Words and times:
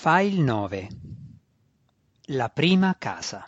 File 0.00 0.40
9 0.40 0.88
La 2.26 2.48
prima 2.50 2.94
casa 2.96 3.44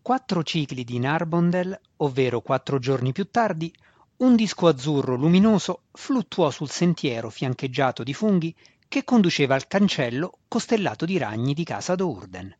Quattro 0.00 0.44
cicli 0.44 0.84
di 0.84 1.00
Narbondel, 1.00 1.76
ovvero 1.96 2.40
quattro 2.40 2.78
giorni 2.78 3.10
più 3.10 3.28
tardi, 3.32 3.74
un 4.18 4.36
disco 4.36 4.68
azzurro 4.68 5.16
luminoso 5.16 5.86
fluttuò 5.90 6.52
sul 6.52 6.70
sentiero 6.70 7.30
fiancheggiato 7.30 8.04
di 8.04 8.14
funghi 8.14 8.54
che 8.86 9.02
conduceva 9.02 9.56
al 9.56 9.66
cancello 9.66 10.38
costellato 10.46 11.04
di 11.04 11.18
ragni 11.18 11.52
di 11.52 11.64
casa 11.64 11.96
Dourden. 11.96 12.56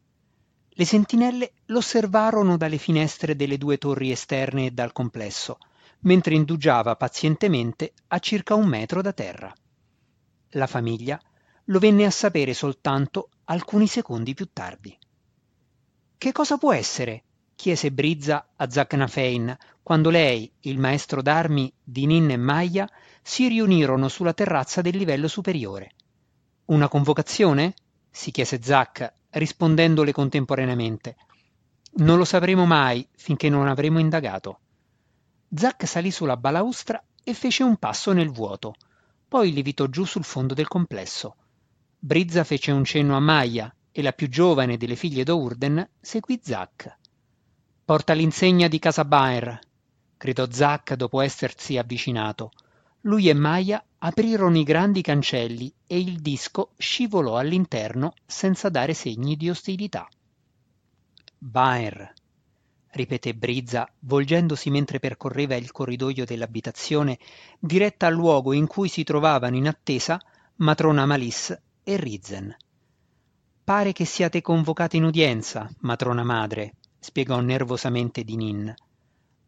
Le 0.69 0.85
sentinelle 0.85 1.53
l'osservarono 1.67 2.57
dalle 2.57 2.79
finestre 2.79 3.37
delle 3.37 3.57
due 3.57 3.79
torri 3.79 4.11
esterne 4.11 4.67
e 4.67 4.71
dal 4.73 4.91
complesso, 4.91 5.59
mentre 6.01 6.35
indugiava 6.35 6.97
pazientemente 6.97 7.93
a 8.09 8.19
circa 8.19 8.57
un 8.57 8.67
metro 8.67 9.01
da 9.01 9.13
terra. 9.13 9.55
La 10.55 10.67
famiglia 10.67 11.21
lo 11.67 11.79
venne 11.79 12.05
a 12.05 12.11
sapere 12.11 12.55
soltanto 12.55 13.29
alcuni 13.45 13.87
secondi 13.87 14.35
più 14.35 14.49
tardi. 14.53 14.97
Che 16.19 16.33
cosa 16.33 16.59
può 16.59 16.73
essere? 16.73 17.23
chiese 17.55 17.93
Brizza 17.93 18.49
a 18.57 18.69
Zacnafein 18.69 19.57
quando 19.81 20.11
lei, 20.11 20.51
il 20.63 20.79
maestro 20.79 21.23
d'armi, 21.23 21.73
Dinin 21.85 22.31
e 22.31 22.37
Maia 22.37 22.91
si 23.23 23.47
riunirono 23.47 24.09
sulla 24.09 24.33
terrazza 24.33 24.81
del 24.81 24.97
livello 24.97 25.29
superiore. 25.29 25.93
Una 26.67 26.89
convocazione? 26.89 27.75
si 28.11 28.33
chiese 28.33 28.61
Zac, 28.61 29.13
rispondendole 29.31 30.11
contemporaneamente. 30.11 31.17
Non 31.99 32.19
lo 32.19 32.25
sapremo 32.25 32.67
mai 32.67 33.07
finché 33.13 33.49
non 33.49 33.69
avremo 33.69 34.01
indagato. 34.01 34.59
Zac 35.55 35.87
salì 35.87 36.11
sulla 36.11 36.37
balaustra 36.37 37.01
e 37.23 37.35
fece 37.35 37.63
un 37.63 37.77
passo 37.77 38.13
nel 38.13 38.31
vuoto 38.31 38.75
poi 39.31 39.53
lievitò 39.53 39.87
giù 39.87 40.05
sul 40.05 40.25
fondo 40.25 40.55
del 40.55 40.67
complesso. 40.67 41.37
Brizza 41.97 42.43
fece 42.43 42.73
un 42.73 42.83
cenno 42.83 43.15
a 43.15 43.21
Maya 43.21 43.73
e 43.93 44.03
la 44.03 44.13
più 44.13 44.29
giovane 44.29 44.77
delle 44.77 44.97
figlie 44.97 45.23
d'Ourden 45.23 45.89
seguì 46.01 46.41
Zac. 46.43 46.97
Porta 47.85 48.13
l'insegna 48.13 48.67
di 48.67 48.81
casa 48.81 49.05
Baer, 49.05 49.57
gridò 50.17 50.51
Zac 50.51 50.95
dopo 50.95 51.21
essersi 51.21 51.79
avvicinato. 51.79 52.51
Lui 53.03 53.29
e 53.29 53.35
Maya 53.35 53.81
aprirono 53.99 54.59
i 54.59 54.65
grandi 54.65 55.01
cancelli 55.01 55.73
e 55.87 56.01
il 56.01 56.19
disco 56.21 56.73
scivolò 56.77 57.37
all'interno 57.37 58.15
senza 58.27 58.69
dare 58.69 58.95
segni 58.95 59.37
di 59.37 59.49
ostilità. 59.49 60.09
Baer, 61.39 62.15
ripeté 62.93 63.35
Brizza, 63.35 63.89
volgendosi 64.01 64.71
mentre 64.71 64.99
percorreva 64.99 65.55
il 65.55 65.71
corridoio 65.71 66.25
dell'abitazione, 66.25 67.19
diretta 67.59 68.07
al 68.07 68.15
luogo 68.15 68.53
in 68.53 68.67
cui 68.67 68.89
si 68.89 69.05
trovavano 69.05 69.57
in 69.57 69.69
attesa 69.69 70.21
matrona 70.57 71.07
Malis 71.07 71.59
e 71.83 71.97
Rizzen. 71.97 72.55
Pare 73.65 73.93
che 73.93 74.05
siate 74.05 74.43
convocate 74.43 74.97
in 74.97 75.05
udienza, 75.05 75.71
matrona 75.81 76.25
madre, 76.25 76.75
spiegò 76.99 77.41
nervosamente 77.41 78.25
Dinin. 78.25 78.75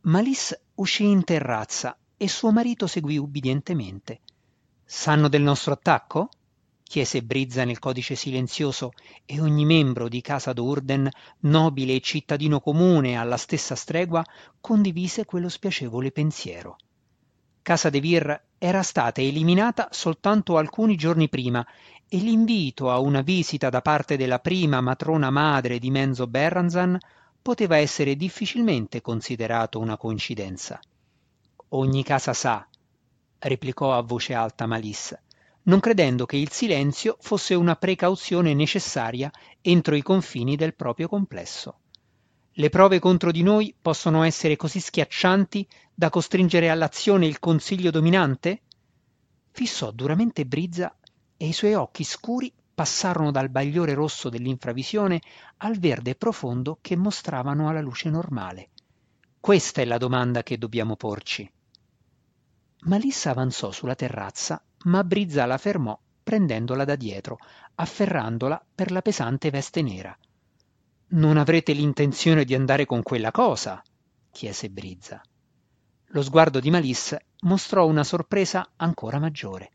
Malis 0.03 0.59
uscì 0.77 1.05
in 1.05 1.25
terrazza 1.25 1.97
e 2.17 2.29
suo 2.29 2.53
marito 2.53 2.87
seguì 2.87 3.19
ubbidientemente. 3.19 4.21
Sanno 4.85 5.29
del 5.29 5.43
nostro 5.43 5.73
attacco? 5.73 6.29
Chiese 6.93 7.23
Brizza 7.23 7.65
nel 7.65 7.79
codice 7.79 8.15
silenzioso 8.15 8.93
e 9.25 9.41
ogni 9.41 9.65
membro 9.65 10.09
di 10.09 10.21
casa 10.21 10.53
d'Urden, 10.53 11.09
nobile 11.39 11.95
e 11.95 12.01
cittadino 12.01 12.61
comune 12.61 13.17
alla 13.17 13.39
stessa 13.39 13.75
stregua, 13.75 14.23
condivise 14.61 15.25
quello 15.25 15.49
spiacevole 15.49 16.13
pensiero. 16.13 16.77
Casa 17.63 17.89
de 17.89 17.99
Vir 17.99 18.43
era 18.59 18.83
stata 18.83 19.23
eliminata 19.23 19.89
soltanto 19.91 20.59
alcuni 20.59 20.97
giorni 20.97 21.31
prima 21.31 21.67
e 22.07 22.19
l'invito 22.19 22.91
a 22.91 22.99
una 22.99 23.23
visita 23.23 23.71
da 23.71 23.81
parte 23.81 24.19
della 24.19 24.41
prima 24.41 24.83
matrona 24.83 25.31
madre 25.31 25.79
di 25.79 25.91
Menzo 25.91 26.27
Berranzan 26.27 26.99
poteva 27.41 27.79
essere 27.79 28.17
difficilmente 28.17 29.01
considerato 29.01 29.79
una 29.79 29.97
coincidenza. 29.97 30.79
Ogni 31.69 32.05
casa 32.05 32.35
sa, 32.35 32.69
replicò 33.39 33.97
a 33.97 34.03
voce 34.03 34.35
alta 34.35 34.67
Malissa, 34.67 35.19
non 35.65 35.81
credendo 35.81 36.27
che 36.27 36.37
il 36.37 36.51
silenzio 36.51 37.17
fosse 37.21 37.55
una 37.55 37.77
precauzione 37.77 38.55
necessaria 38.55 39.31
entro 39.61 39.95
i 39.95 40.03
confini 40.03 40.57
del 40.57 40.75
proprio 40.75 41.09
complesso. 41.09 41.79
Le 42.53 42.69
prove 42.69 42.99
contro 42.99 43.31
di 43.31 43.43
noi 43.43 43.75
possono 43.81 44.25
essere 44.25 44.57
così 44.57 44.81
schiaccianti 44.81 45.67
da 45.95 46.11
costringere 46.11 46.69
all'azione 46.69 47.27
il 47.27 47.39
consiglio 47.39 47.91
dominante? 47.91 48.63
Fissò 49.53 49.91
duramente 49.91 50.45
Brizza 50.45 50.95
e 51.37 51.47
i 51.47 51.53
suoi 51.53 51.75
occhi 51.75 52.05
scuri 52.05 52.53
passarono 52.75 53.31
dal 53.31 53.49
bagliore 53.49 53.95
rosso 53.95 54.29
dell'infravisione 54.29 55.21
al 55.59 55.79
verde 55.79 56.15
profondo 56.15 56.79
che 56.81 56.97
mostravano 56.97 57.69
alla 57.69 57.81
luce 57.81 58.11
normale. 58.11 58.71
Questa 59.41 59.81
è 59.81 59.85
la 59.85 59.99
domanda 59.99 60.43
che 60.43 60.59
dobbiamo 60.59 60.97
porci. 60.97 61.51
Malissa 62.85 63.31
avanzò 63.31 63.71
sulla 63.71 63.95
terrazza 63.95 64.63
ma 64.85 65.05
Brizza 65.05 65.47
la 65.47 65.59
fermò 65.59 65.99
prendendola 66.23 66.85
da 66.85 66.97
dietro, 66.97 67.39
afferrandola 67.75 68.65
per 68.75 68.91
la 68.91 69.03
pesante 69.03 69.51
veste 69.51 69.83
nera. 69.83 70.17
Non 71.09 71.37
avrete 71.37 71.73
l'intenzione 71.73 72.45
di 72.45 72.55
andare 72.55 72.87
con 72.87 73.03
quella 73.03 73.31
cosa? 73.31 73.83
chiese 74.31 74.71
Brizza. 74.71 75.21
Lo 76.07 76.23
sguardo 76.23 76.61
di 76.61 76.71
Malisse 76.71 77.27
mostrò 77.41 77.87
una 77.87 78.05
sorpresa 78.05 78.71
ancora 78.77 79.19
maggiore. 79.19 79.73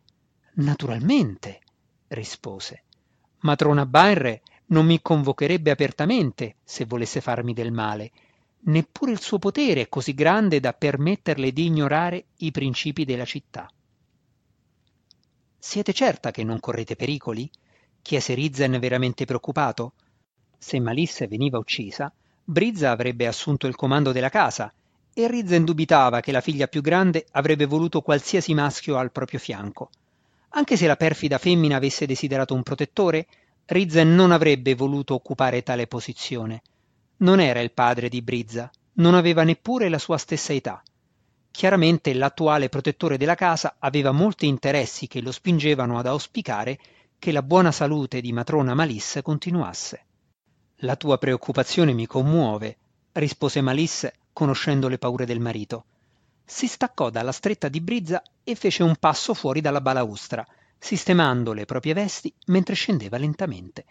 Naturalmente, 0.56 1.60
rispose. 2.08 2.84
Matrona 3.40 3.86
Bairre 3.86 4.42
non 4.68 4.86
mi 4.86 5.02
convocherebbe 5.02 5.70
apertamente 5.70 6.56
se 6.64 6.86
volesse 6.86 7.22
farmi 7.22 7.54
del 7.54 7.72
male. 7.72 8.12
Neppure 8.62 9.12
il 9.12 9.22
suo 9.22 9.38
potere 9.38 9.82
è 9.82 9.90
così 9.90 10.14
grande 10.14 10.60
da 10.60 10.74
permetterle 10.74 11.52
di 11.52 11.66
ignorare 11.66 12.26
i 12.38 12.52
principi 12.52 13.06
della 13.06 13.26
città. 13.26 13.70
Siete 15.60 15.92
certa 15.92 16.32
che 16.32 16.44
non 16.44 16.60
correte 16.60 16.96
pericoli? 16.96 17.50
chiese 18.02 18.34
Rizzen 18.36 18.80
veramente 18.80 19.26
preoccupato. 19.26 19.94
Se 20.58 20.80
Malisse 20.80 21.28
veniva 21.28 21.58
uccisa, 21.58 22.12
Brizza 22.44 22.92
avrebbe 22.92 23.28
assunto 23.28 23.68
il 23.68 23.76
comando 23.76 24.12
della 24.12 24.30
casa 24.30 24.72
e 25.14 25.28
Rizzen 25.28 25.66
dubitava 25.66 26.20
che 26.22 26.32
la 26.32 26.42
figlia 26.42 26.68
più 26.68 26.82
grande 26.82 27.26
avrebbe 27.32 27.66
voluto 27.66 28.02
qualsiasi 28.02 28.54
maschio 28.54 28.98
al 28.98 29.12
proprio 29.12 29.40
fianco. 29.40 29.90
Anche 30.50 30.78
se 30.78 30.88
la 30.88 30.96
perfida 30.96 31.38
femmina 31.38 31.76
avesse 31.76 32.06
desiderato 32.06 32.54
un 32.54 32.64
protettore, 32.64 33.28
Rizzen 33.66 34.16
non 34.16 34.32
avrebbe 34.32 34.76
voluto 34.76 35.16
occupare 35.16 35.64
tale 35.64 35.88
posizione. 35.88 36.62
Non 37.18 37.40
era 37.40 37.60
il 37.60 37.72
padre 37.72 38.10
di 38.10 38.22
Brizza, 38.22 38.72
non 38.94 39.16
aveva 39.16 39.44
neppure 39.44 39.90
la 39.90 39.98
sua 39.98 40.18
stessa 40.18 40.54
età. 40.54 40.82
Chiaramente 41.58 42.14
l'attuale 42.14 42.70
protettore 42.70 43.18
della 43.18 43.34
casa 43.34 43.78
aveva 43.80 44.12
molti 44.12 44.46
interessi 44.46 45.08
che 45.08 45.22
lo 45.22 45.32
spingevano 45.32 45.98
ad 45.98 46.06
auspicare 46.06 46.78
che 47.18 47.32
la 47.32 47.42
buona 47.42 47.72
salute 47.72 48.22
di 48.22 48.32
matrona 48.32 48.76
Malisse 48.76 49.24
continuasse. 49.24 50.06
La 50.82 50.96
tua 50.96 51.18
preoccupazione 51.18 51.94
mi 51.94 52.06
commuove, 52.06 52.78
rispose 53.14 53.62
Malisse, 53.62 54.18
conoscendo 54.34 54.88
le 54.88 55.00
paure 55.00 55.26
del 55.26 55.40
marito. 55.40 55.86
Si 56.46 56.68
staccò 56.68 57.10
dalla 57.10 57.32
stretta 57.32 57.70
di 57.70 57.82
Brizza 57.82 58.22
e 58.44 58.54
fece 58.54 58.84
un 58.84 58.96
passo 58.96 59.34
fuori 59.34 59.60
dalla 59.60 59.82
balaustra, 59.82 60.46
sistemando 60.78 61.54
le 61.54 61.66
proprie 61.66 61.94
vesti 61.94 62.32
mentre 62.46 62.76
scendeva 62.76 63.18
lentamente. 63.18 63.86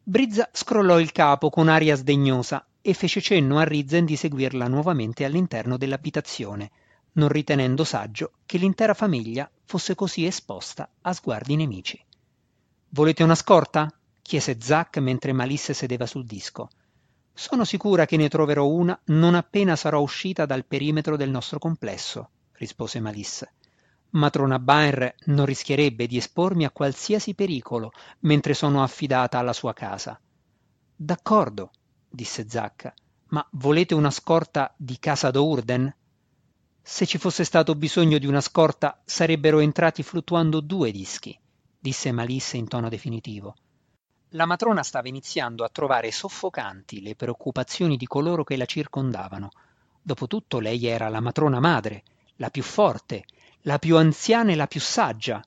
Brizza 0.00 0.48
scrollò 0.52 1.00
il 1.00 1.10
capo 1.10 1.50
con 1.50 1.66
aria 1.66 1.96
sdegnosa 1.96 2.64
e 2.80 2.94
fece 2.94 3.20
cenno 3.20 3.58
a 3.58 3.64
Rizzen 3.64 4.04
di 4.04 4.14
seguirla 4.14 4.68
nuovamente 4.68 5.24
all'interno 5.24 5.76
dell'abitazione 5.76 6.70
non 7.12 7.28
ritenendo 7.28 7.84
saggio 7.84 8.32
che 8.46 8.58
l'intera 8.58 8.94
famiglia 8.94 9.50
fosse 9.64 9.94
così 9.94 10.26
esposta 10.26 10.88
a 11.00 11.12
sguardi 11.12 11.56
nemici. 11.56 12.04
Volete 12.90 13.22
una 13.22 13.34
scorta? 13.34 13.92
chiese 14.22 14.58
Zack 14.60 14.98
mentre 14.98 15.32
Malisse 15.32 15.74
sedeva 15.74 16.06
sul 16.06 16.24
disco. 16.24 16.68
Sono 17.32 17.64
sicura 17.64 18.06
che 18.06 18.16
ne 18.16 18.28
troverò 18.28 18.66
una 18.66 18.98
non 19.06 19.34
appena 19.34 19.76
sarò 19.76 20.00
uscita 20.00 20.46
dal 20.46 20.64
perimetro 20.64 21.16
del 21.16 21.30
nostro 21.30 21.58
complesso, 21.58 22.30
rispose 22.52 23.00
Malisse. 23.00 23.54
Matrona 24.10 24.58
Baer 24.58 25.14
non 25.26 25.46
rischierebbe 25.46 26.06
di 26.06 26.16
espormi 26.16 26.64
a 26.64 26.70
qualsiasi 26.70 27.34
pericolo 27.34 27.92
mentre 28.20 28.54
sono 28.54 28.82
affidata 28.82 29.38
alla 29.38 29.52
sua 29.52 29.72
casa. 29.72 30.20
D'accordo, 30.96 31.70
disse 32.08 32.48
Zack, 32.48 32.92
ma 33.28 33.46
volete 33.52 33.94
una 33.94 34.10
scorta 34.10 34.74
di 34.76 34.98
casa 34.98 35.30
d'Urden? 35.30 35.94
Se 36.82 37.06
ci 37.06 37.18
fosse 37.18 37.44
stato 37.44 37.74
bisogno 37.74 38.18
di 38.18 38.26
una 38.26 38.40
scorta 38.40 39.00
sarebbero 39.04 39.60
entrati 39.60 40.02
fluttuando 40.02 40.60
due 40.60 40.90
dischi, 40.90 41.38
disse 41.78 42.12
Malisse 42.12 42.56
in 42.56 42.68
tono 42.68 42.88
definitivo. 42.88 43.54
La 44.30 44.46
matrona 44.46 44.82
stava 44.82 45.08
iniziando 45.08 45.64
a 45.64 45.68
trovare 45.68 46.10
soffocanti 46.10 47.02
le 47.02 47.16
preoccupazioni 47.16 47.96
di 47.96 48.06
coloro 48.06 48.44
che 48.44 48.56
la 48.56 48.64
circondavano. 48.64 49.50
Dopotutto 50.00 50.58
lei 50.60 50.86
era 50.86 51.08
la 51.08 51.20
matrona 51.20 51.60
madre, 51.60 52.04
la 52.36 52.48
più 52.48 52.62
forte, 52.62 53.24
la 53.62 53.78
più 53.78 53.96
anziana 53.96 54.52
e 54.52 54.54
la 54.54 54.66
più 54.66 54.80
saggia. 54.80 55.42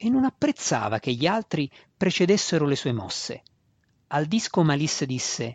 e 0.00 0.08
non 0.08 0.24
apprezzava 0.24 1.00
che 1.00 1.12
gli 1.12 1.26
altri 1.26 1.68
precedessero 1.96 2.64
le 2.64 2.76
sue 2.76 2.92
mosse. 2.92 3.42
Al 4.08 4.26
disco 4.26 4.62
Malisse 4.62 5.06
disse 5.06 5.54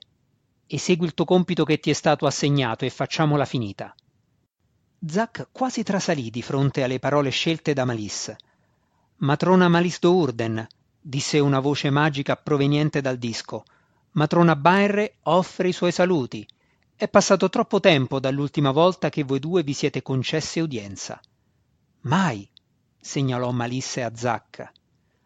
Esegui 0.67 1.05
il 1.05 1.13
tuo 1.13 1.23
compito 1.23 1.63
che 1.63 1.79
ti 1.79 1.89
è 1.89 1.93
stato 1.93 2.25
assegnato 2.25 2.83
e 2.83 2.89
facciamola 2.89 3.45
finita. 3.45 3.95
Zack 5.05 5.49
quasi 5.51 5.83
trasalì 5.83 6.29
di 6.29 6.41
fronte 6.41 6.81
alle 6.81 6.97
parole 6.97 7.29
scelte 7.29 7.73
da 7.73 7.83
Malisse. 7.83 8.37
Matrona 9.17 9.67
Malis 9.67 9.99
Urden, 10.01 10.65
disse 11.01 11.39
una 11.39 11.59
voce 11.59 11.89
magica 11.89 12.37
proveniente 12.37 13.01
dal 13.01 13.17
disco. 13.17 13.65
Matrona 14.11 14.55
Bairre 14.55 15.15
offre 15.23 15.67
i 15.67 15.73
suoi 15.73 15.91
saluti. 15.91 16.47
È 16.95 17.09
passato 17.09 17.49
troppo 17.49 17.81
tempo 17.81 18.21
dall'ultima 18.21 18.71
volta 18.71 19.09
che 19.09 19.25
voi 19.25 19.39
due 19.39 19.61
vi 19.61 19.73
siete 19.73 20.01
concesse 20.01 20.61
udienza. 20.61 21.19
Mai, 22.01 22.49
segnalò 22.97 23.51
Malisse 23.51 24.03
a 24.03 24.15
Zack. 24.15 24.71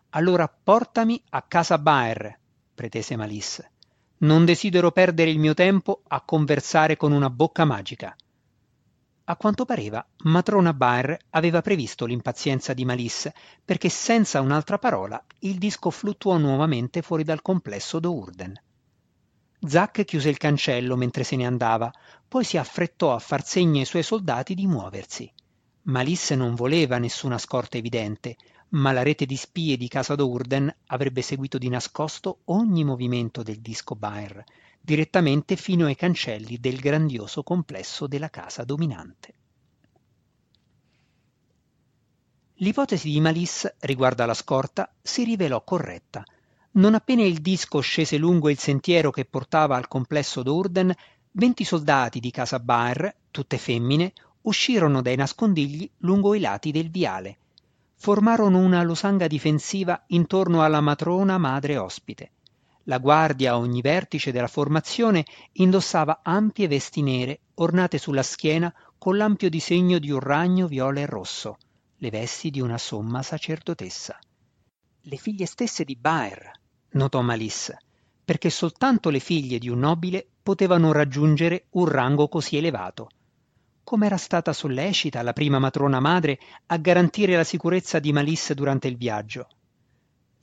Allora 0.10 0.48
portami 0.48 1.22
a 1.30 1.44
casa 1.44 1.78
Baer, 1.78 2.36
pretese 2.74 3.16
Malisse. 3.16 3.72
Non 4.20 4.44
desidero 4.44 4.92
perdere 4.92 5.30
il 5.30 5.38
mio 5.38 5.54
tempo 5.54 6.02
a 6.08 6.22
conversare 6.22 6.98
con 6.98 7.12
una 7.12 7.30
bocca 7.30 7.64
magica. 7.64 8.16
A 9.30 9.36
quanto 9.36 9.66
pareva, 9.66 10.06
matrona 10.24 10.74
Baer 10.74 11.18
aveva 11.32 11.62
previsto 11.62 12.06
l'impazienza 12.06 12.74
di 12.74 12.86
Malisse, 12.86 13.34
perché 13.66 13.90
senza 13.90 14.40
un'altra 14.40 14.78
parola 14.78 15.22
il 15.40 15.58
disco 15.58 15.90
fluttuò 15.90 16.38
nuovamente 16.38 17.02
fuori 17.02 17.26
dal 17.26 17.42
complesso 17.42 18.00
d'Urden. 18.00 18.54
Zack 19.60 20.06
chiuse 20.06 20.30
il 20.30 20.38
cancello 20.38 20.96
mentre 20.96 21.26
se 21.26 21.36
ne 21.36 21.46
andava, 21.46 21.92
poi 22.26 22.46
si 22.46 22.56
affrettò 22.56 23.14
a 23.14 23.20
far 23.20 23.46
segno 23.46 23.80
ai 23.80 23.86
suoi 23.86 24.04
soldati 24.04 24.54
di 24.56 24.66
muoversi. 24.66 25.30
Malisse 25.84 26.36
non 26.36 26.56
voleva 26.56 26.98
nessuna 26.98 27.38
scorta 27.38 27.76
evidente, 27.76 28.38
ma 28.70 28.94
la 28.94 29.04
rete 29.04 29.26
di 29.26 29.36
spie 29.36 29.76
di 29.76 29.90
casa 29.90 30.16
d'Urden 30.16 30.74
avrebbe 30.86 31.22
seguito 31.22 31.58
di 31.58 31.68
nascosto 31.68 32.44
ogni 32.46 32.86
movimento 32.86 33.44
del 33.44 33.60
disco 33.60 33.94
Baer, 33.94 34.42
direttamente 34.88 35.58
fino 35.58 35.86
ai 35.86 35.98
cancelli 35.98 36.62
del 36.62 36.80
grandioso 36.80 37.44
complesso 37.44 38.08
della 38.08 38.30
casa 38.30 38.64
dominante. 38.64 39.34
L'ipotesi 42.60 43.10
di 43.10 43.20
Malice 43.20 43.76
riguardo 43.82 44.24
alla 44.24 44.34
scorta 44.34 44.90
si 45.02 45.26
rivelò 45.26 45.62
corretta. 45.62 46.24
Non 46.76 46.96
appena 46.96 47.24
il 47.24 47.40
disco 47.40 47.82
scese 47.82 48.16
lungo 48.16 48.50
il 48.50 48.60
sentiero 48.60 49.12
che 49.12 49.26
portava 49.26 49.76
al 49.76 49.90
complesso 49.90 50.42
d'Urden, 50.42 50.96
venti 51.32 51.66
soldati 51.66 52.22
di 52.22 52.32
casa 52.32 52.58
Baer, 52.62 53.14
tutte 53.30 53.58
femmine, 53.58 54.14
uscirono 54.44 55.02
dai 55.02 55.18
nascondigli 55.18 55.92
lungo 55.98 56.34
i 56.34 56.40
lati 56.40 56.72
del 56.72 56.90
viale. 56.90 57.40
Formarono 57.98 58.60
una 58.60 58.82
losanga 58.84 59.28
difensiva 59.28 60.06
intorno 60.08 60.64
alla 60.64 60.80
matrona 60.80 61.38
madre 61.38 61.76
ospite. 61.76 62.32
La 62.90 63.00
guardia 63.00 63.52
a 63.52 63.58
ogni 63.58 63.82
vertice 63.82 64.32
della 64.32 64.48
formazione 64.48 65.26
indossava 65.54 66.22
ampie 66.24 66.70
vesti 66.70 67.02
nere 67.02 67.42
ornate 67.56 67.98
sulla 67.98 68.24
schiena 68.24 68.74
con 68.98 69.18
l'ampio 69.18 69.50
disegno 69.50 70.00
di 70.00 70.10
un 70.10 70.22
ragno 70.22 70.68
viola 70.68 71.02
e 71.02 71.06
rosso, 71.06 71.58
le 71.98 72.10
vesti 72.10 72.50
di 72.50 72.62
una 72.62 72.78
somma 72.78 73.22
sacerdotessa. 73.24 74.18
Le 75.02 75.18
figlie 75.18 75.46
stesse 75.46 75.84
di 75.84 75.98
Baer, 75.98 76.50
notò 76.92 77.20
Malisse, 77.22 77.78
perché 78.24 78.50
soltanto 78.50 79.10
le 79.10 79.20
figlie 79.20 79.60
di 79.60 79.68
un 79.68 79.80
nobile 79.80 80.26
potevano 80.42 80.94
raggiungere 80.94 81.66
un 81.72 81.90
rango 81.90 82.30
così 82.30 82.56
elevato. 82.56 83.10
Com'era 83.84 84.18
stata 84.18 84.54
sollecita 84.54 85.22
la 85.24 85.34
prima 85.34 85.60
matrona 85.60 86.00
madre 86.00 86.40
a 86.68 86.78
garantire 86.78 87.36
la 87.36 87.44
sicurezza 87.44 88.00
di 88.00 88.14
Malisse 88.14 88.54
durante 88.54 88.88
il 88.88 88.96
viaggio 88.96 89.50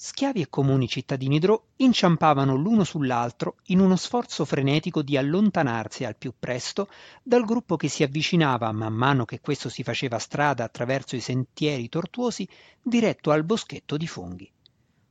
schiavi 0.06 0.42
e 0.42 0.50
comuni 0.50 0.86
cittadini 0.86 1.38
drò 1.38 1.58
inciampavano 1.76 2.54
l'uno 2.56 2.84
sull'altro 2.84 3.56
in 3.68 3.80
uno 3.80 3.96
sforzo 3.96 4.44
frenetico 4.44 5.00
di 5.00 5.16
allontanarsi 5.16 6.04
al 6.04 6.16
più 6.16 6.34
presto 6.38 6.88
dal 7.22 7.46
gruppo 7.46 7.76
che 7.76 7.88
si 7.88 8.02
avvicinava 8.02 8.70
man 8.72 8.92
mano 8.92 9.24
che 9.24 9.40
questo 9.40 9.70
si 9.70 9.82
faceva 9.82 10.18
strada 10.18 10.62
attraverso 10.62 11.16
i 11.16 11.20
sentieri 11.20 11.88
tortuosi 11.88 12.46
diretto 12.82 13.30
al 13.30 13.44
boschetto 13.44 13.96
di 13.96 14.06
funghi. 14.06 14.52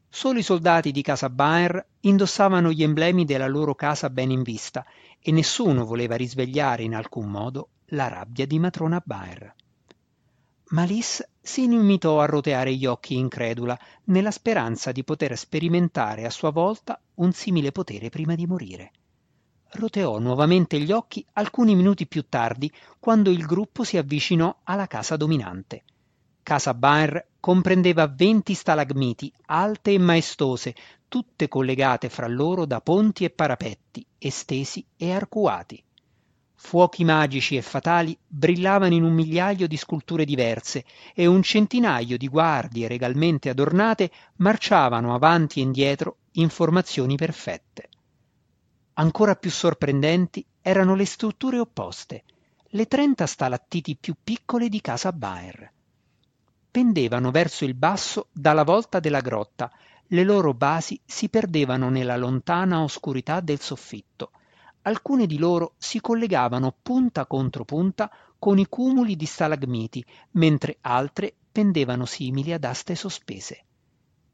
Solo 0.07 0.37
i 0.37 0.43
soldati 0.43 0.91
di 0.91 1.01
casa 1.01 1.27
Baer 1.27 1.83
indossavano 2.01 2.71
gli 2.71 2.83
emblemi 2.83 3.25
della 3.25 3.47
loro 3.47 3.73
casa 3.73 4.11
ben 4.11 4.29
in 4.29 4.43
vista 4.43 4.85
e 5.19 5.31
nessuno 5.31 5.85
voleva 5.85 6.15
risvegliare 6.15 6.83
in 6.83 6.93
alcun 6.93 7.31
modo 7.31 7.69
la 7.85 8.09
rabbia 8.09 8.45
di 8.45 8.59
matrona 8.59 9.01
Baer 9.03 9.55
Malice 10.73 11.29
si 11.39 11.67
limitò 11.67 12.19
a 12.19 12.25
roteare 12.25 12.73
gli 12.73 12.87
occhi 12.87 13.15
incredula 13.15 13.77
nella 14.05 14.31
speranza 14.31 14.91
di 14.91 15.03
poter 15.03 15.37
sperimentare 15.37 16.25
a 16.25 16.31
sua 16.31 16.49
volta 16.49 16.99
un 17.15 17.31
simile 17.31 17.71
potere 17.71 18.09
prima 18.09 18.33
di 18.33 18.47
morire. 18.47 18.91
Roteò 19.73 20.17
nuovamente 20.17 20.79
gli 20.79 20.91
occhi 20.91 21.23
alcuni 21.33 21.75
minuti 21.75 22.07
più 22.07 22.25
tardi 22.27 22.71
quando 22.99 23.29
il 23.29 23.45
gruppo 23.45 23.83
si 23.83 23.97
avvicinò 23.97 24.61
alla 24.63 24.87
casa 24.87 25.15
dominante. 25.15 25.83
Casa 26.41 26.73
Baer 26.73 27.23
comprendeva 27.39 28.07
venti 28.07 28.55
stalagmiti 28.55 29.31
alte 29.45 29.91
e 29.91 29.99
maestose 29.99 30.73
tutte 31.07 31.47
collegate 31.47 32.09
fra 32.09 32.27
loro 32.27 32.65
da 32.65 32.81
ponti 32.81 33.25
e 33.25 33.29
parapetti 33.29 34.03
estesi 34.17 34.83
e 34.97 35.11
arcuati 35.11 35.83
fuochi 36.65 37.03
magici 37.03 37.57
e 37.57 37.61
fatali 37.61 38.17
brillavano 38.25 38.93
in 38.93 39.03
un 39.03 39.11
migliaio 39.11 39.67
di 39.67 39.75
sculture 39.75 40.23
diverse 40.23 40.85
e 41.13 41.25
un 41.25 41.43
centinaio 41.43 42.17
di 42.17 42.29
guardie 42.29 42.87
regalmente 42.87 43.49
adornate 43.49 44.09
marciavano 44.37 45.13
avanti 45.13 45.59
e 45.59 45.63
indietro 45.63 46.19
in 46.35 46.47
formazioni 46.47 47.17
perfette 47.17 47.89
ancora 48.93 49.35
più 49.35 49.51
sorprendenti 49.51 50.43
erano 50.61 50.95
le 50.95 51.05
strutture 51.05 51.59
opposte 51.59 52.23
le 52.69 52.87
trenta 52.87 53.25
stalattiti 53.25 53.97
più 53.97 54.15
piccole 54.23 54.69
di 54.69 54.81
casa 54.81 55.11
Baer. 55.11 55.71
Pendevano 56.71 57.29
verso 57.29 57.65
il 57.65 57.75
basso 57.75 58.29
dalla 58.31 58.63
volta 58.63 58.99
della 58.99 59.19
grotta, 59.19 59.71
le 60.07 60.23
loro 60.23 60.55
basi 60.55 60.99
si 61.05 61.29
perdevano 61.29 61.89
nella 61.89 62.17
lontana 62.17 62.81
oscurità 62.81 63.41
del 63.41 63.59
soffitto 63.59 64.31
alcune 64.83 65.25
di 65.25 65.37
loro 65.37 65.73
si 65.77 65.99
collegavano 65.99 66.73
punta 66.81 67.25
contro 67.25 67.65
punta 67.65 68.11
con 68.39 68.57
i 68.57 68.67
cumuli 68.67 69.15
di 69.15 69.25
stalagmiti 69.25 70.03
mentre 70.31 70.77
altre 70.81 71.33
pendevano 71.51 72.05
simili 72.05 72.51
ad 72.51 72.63
aste 72.63 72.95
sospese. 72.95 73.65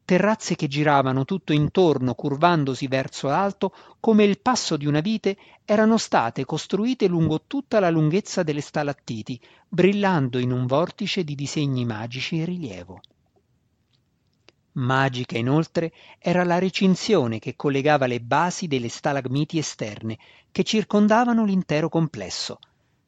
Terrazze 0.04 0.56
che 0.56 0.66
giravano 0.66 1.24
tutto 1.24 1.52
intorno 1.52 2.14
curvandosi 2.14 2.88
verso 2.88 3.28
l'alto 3.28 3.72
come 4.00 4.24
il 4.24 4.40
passo 4.40 4.76
di 4.76 4.86
una 4.86 4.98
vite 4.98 5.36
erano 5.64 5.98
state 5.98 6.44
costruite 6.44 7.06
lungo 7.06 7.42
tutta 7.46 7.78
la 7.78 7.90
lunghezza 7.90 8.42
delle 8.42 8.60
stalattiti 8.60 9.40
brillando 9.68 10.38
in 10.38 10.50
un 10.50 10.66
vortice 10.66 11.22
di 11.22 11.36
disegni 11.36 11.84
magici 11.84 12.40
e 12.40 12.44
rilievo 12.44 13.00
Magica 14.72 15.36
inoltre 15.36 15.92
era 16.18 16.44
la 16.44 16.58
recinzione 16.58 17.40
che 17.40 17.56
collegava 17.56 18.06
le 18.06 18.20
basi 18.20 18.68
delle 18.68 18.88
stalagmiti 18.88 19.58
esterne 19.58 20.16
che 20.52 20.62
circondavano 20.62 21.44
l'intero 21.44 21.88
complesso. 21.88 22.58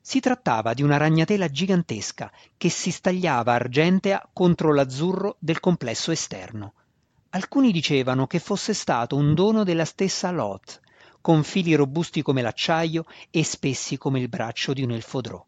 Si 0.00 0.18
trattava 0.18 0.74
di 0.74 0.82
una 0.82 0.96
ragnatela 0.96 1.48
gigantesca 1.48 2.32
che 2.56 2.68
si 2.68 2.90
stagliava 2.90 3.52
argentea 3.52 4.28
contro 4.32 4.74
l'azzurro 4.74 5.36
del 5.38 5.60
complesso 5.60 6.10
esterno. 6.10 6.72
Alcuni 7.30 7.70
dicevano 7.70 8.26
che 8.26 8.40
fosse 8.40 8.74
stato 8.74 9.14
un 9.14 9.32
dono 9.34 9.62
della 9.62 9.84
stessa 9.84 10.32
Lot, 10.32 10.80
con 11.20 11.44
fili 11.44 11.74
robusti 11.74 12.22
come 12.22 12.42
l'acciaio 12.42 13.04
e 13.30 13.44
spessi 13.44 13.96
come 13.96 14.18
il 14.18 14.28
braccio 14.28 14.72
di 14.72 14.82
un 14.82 14.90
elfodrò 14.90 15.42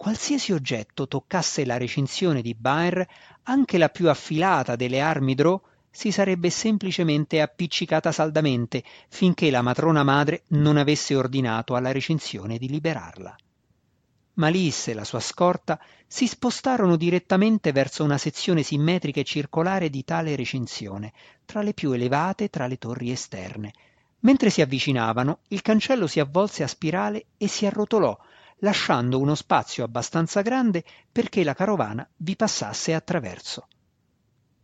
qualsiasi 0.00 0.52
oggetto 0.52 1.06
toccasse 1.06 1.66
la 1.66 1.76
recinzione 1.76 2.40
di 2.40 2.54
Baer, 2.54 3.06
anche 3.42 3.76
la 3.76 3.90
più 3.90 4.08
affilata 4.08 4.74
delle 4.74 5.02
armi 5.02 5.34
Drò, 5.34 5.60
si 5.90 6.10
sarebbe 6.10 6.48
semplicemente 6.48 7.42
appiccicata 7.42 8.10
saldamente 8.10 8.82
finché 9.10 9.50
la 9.50 9.60
matrona 9.60 10.02
madre 10.02 10.44
non 10.48 10.78
avesse 10.78 11.14
ordinato 11.14 11.74
alla 11.74 11.92
recinzione 11.92 12.56
di 12.56 12.70
liberarla. 12.70 13.36
Malisse 14.36 14.92
e 14.92 14.94
la 14.94 15.04
sua 15.04 15.20
scorta 15.20 15.78
si 16.06 16.26
spostarono 16.26 16.96
direttamente 16.96 17.70
verso 17.70 18.02
una 18.02 18.16
sezione 18.16 18.62
simmetrica 18.62 19.20
e 19.20 19.24
circolare 19.24 19.90
di 19.90 20.02
tale 20.02 20.34
recinzione, 20.34 21.12
tra 21.44 21.60
le 21.60 21.74
più 21.74 21.92
elevate 21.92 22.48
tra 22.48 22.66
le 22.66 22.78
torri 22.78 23.10
esterne. 23.10 23.74
Mentre 24.20 24.48
si 24.48 24.62
avvicinavano, 24.62 25.40
il 25.48 25.60
cancello 25.60 26.06
si 26.06 26.20
avvolse 26.20 26.62
a 26.62 26.66
spirale 26.66 27.26
e 27.36 27.48
si 27.48 27.66
arrotolò, 27.66 28.18
lasciando 28.60 29.18
uno 29.18 29.34
spazio 29.34 29.84
abbastanza 29.84 30.42
grande 30.42 30.84
perché 31.10 31.44
la 31.44 31.54
carovana 31.54 32.08
vi 32.16 32.36
passasse 32.36 32.94
attraverso. 32.94 33.68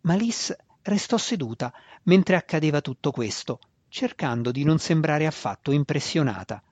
Malice 0.03 0.57
restò 0.83 1.17
seduta 1.17 1.73
mentre 2.05 2.37
accadeva 2.37 2.81
tutto 2.81 3.11
questo, 3.11 3.59
cercando 3.89 4.51
di 4.51 4.65
non 4.65 4.79
sembrare 4.79 5.27
affatto 5.27 5.73
impressionata. 5.73 6.63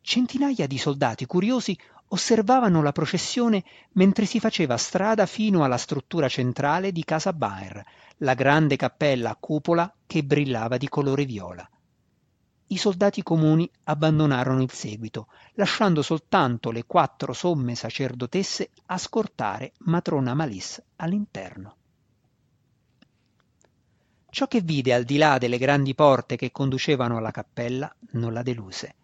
Centinaia 0.00 0.66
di 0.66 0.78
soldati 0.78 1.26
curiosi 1.26 1.78
osservavano 2.12 2.82
la 2.82 2.92
processione 2.92 3.62
mentre 3.92 4.24
si 4.24 4.40
faceva 4.40 4.76
strada 4.76 5.26
fino 5.26 5.62
alla 5.64 5.76
struttura 5.76 6.28
centrale 6.28 6.92
di 6.92 7.04
casa 7.04 7.32
Baer, 7.32 7.84
la 8.18 8.34
grande 8.34 8.76
cappella 8.76 9.30
a 9.30 9.36
cupola 9.38 9.92
che 10.06 10.24
brillava 10.24 10.76
di 10.76 10.88
colore 10.88 11.24
viola. 11.24 11.68
I 12.72 12.76
soldati 12.76 13.24
comuni 13.24 13.68
abbandonarono 13.84 14.62
il 14.62 14.70
seguito, 14.70 15.26
lasciando 15.54 16.02
soltanto 16.02 16.70
le 16.70 16.84
quattro 16.84 17.32
somme 17.32 17.74
sacerdotesse 17.74 18.70
a 18.86 18.96
scortare 18.96 19.72
matrona 19.78 20.34
Malis 20.34 20.80
all'interno. 20.96 21.74
Ciò 24.30 24.46
che 24.46 24.60
vide 24.60 24.94
al 24.94 25.02
di 25.02 25.16
là 25.16 25.38
delle 25.38 25.58
grandi 25.58 25.96
porte 25.96 26.36
che 26.36 26.52
conducevano 26.52 27.16
alla 27.16 27.32
cappella 27.32 27.92
non 28.12 28.32
la 28.32 28.42
deluse. 28.42 28.94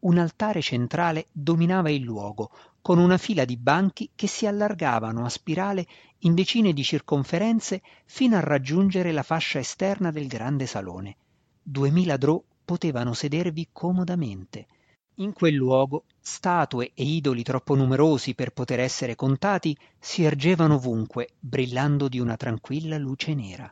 Un 0.00 0.18
altare 0.18 0.60
centrale 0.60 1.28
dominava 1.30 1.90
il 1.90 2.02
luogo, 2.02 2.50
con 2.82 2.98
una 2.98 3.18
fila 3.18 3.44
di 3.44 3.56
banchi 3.56 4.10
che 4.16 4.26
si 4.26 4.48
allargavano 4.48 5.24
a 5.24 5.28
spirale 5.28 5.86
in 6.18 6.34
decine 6.34 6.72
di 6.72 6.82
circonferenze 6.82 7.82
fino 8.04 8.36
a 8.36 8.40
raggiungere 8.40 9.12
la 9.12 9.22
fascia 9.22 9.60
esterna 9.60 10.10
del 10.10 10.26
grande 10.26 10.66
salone. 10.66 11.16
Duemila 11.62 12.16
drò 12.16 12.42
potevano 12.66 13.14
sedervi 13.14 13.68
comodamente. 13.72 14.66
In 15.14 15.32
quel 15.32 15.54
luogo 15.54 16.04
statue 16.20 16.90
e 16.92 17.04
idoli 17.04 17.42
troppo 17.42 17.74
numerosi 17.74 18.34
per 18.34 18.50
poter 18.50 18.80
essere 18.80 19.14
contati 19.14 19.74
si 19.98 20.24
ergevano 20.24 20.74
ovunque, 20.74 21.28
brillando 21.38 22.08
di 22.08 22.18
una 22.18 22.36
tranquilla 22.36 22.98
luce 22.98 23.32
nera. 23.32 23.66